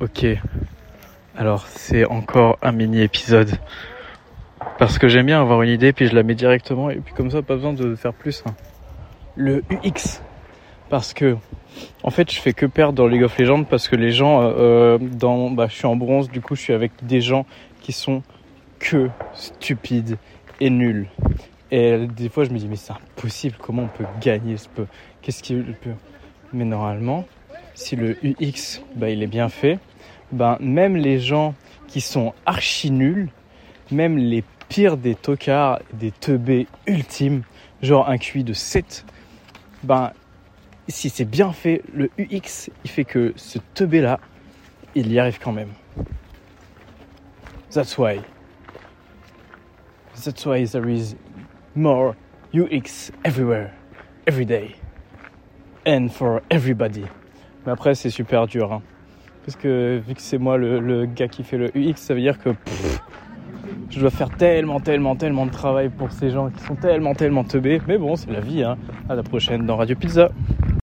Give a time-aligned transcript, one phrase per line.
[0.00, 0.26] Ok.
[1.36, 3.50] Alors c'est encore un mini épisode.
[4.78, 7.30] Parce que j'aime bien avoir une idée puis je la mets directement et puis comme
[7.30, 8.42] ça pas besoin de faire plus.
[8.46, 8.54] hein.
[9.36, 10.20] Le UX.
[10.90, 11.36] Parce que
[12.02, 14.98] en fait je fais que perdre dans League of Legends parce que les gens euh,
[14.98, 17.46] dans bah je suis en bronze du coup je suis avec des gens
[17.80, 18.22] qui sont
[18.78, 20.18] que stupides
[20.60, 21.08] et nuls.
[21.70, 24.86] Et des fois je me dis mais c'est impossible comment on peut gagner ce peu?
[25.22, 25.90] Qu'est-ce qui peut?
[26.52, 27.24] Mais normalement
[27.74, 29.78] si le UX bah, il est bien fait,
[30.32, 31.54] ben même les gens
[31.88, 33.28] qui sont archi nuls,
[33.90, 37.42] même les pires des tocards, des teubés ultimes,
[37.82, 39.04] genre un QI de 7,
[39.82, 40.12] ben
[40.88, 44.20] si c'est bien fait, le UX il fait que ce teubé là,
[44.94, 45.70] il y arrive quand même.
[47.72, 48.20] That's why.
[50.24, 51.16] That's why there is
[51.74, 52.14] more
[52.54, 53.72] UX everywhere,
[54.26, 54.76] every day,
[55.84, 57.04] and for everybody.
[57.66, 58.72] Mais après, c'est super dur.
[58.72, 58.82] hein.
[59.44, 62.38] Parce que vu que c'est moi le, gars qui fait le UX, ça veut dire
[62.38, 62.50] que
[63.90, 67.44] je dois faire tellement, tellement, tellement de travail pour ces gens qui sont tellement, tellement
[67.44, 67.80] teubés.
[67.86, 68.62] Mais bon, c'est la vie.
[68.62, 68.78] Hein.
[69.08, 70.30] À la prochaine dans Radio Pizza.